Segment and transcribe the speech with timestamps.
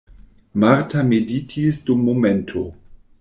[0.63, 2.65] Marta meditis dum momento.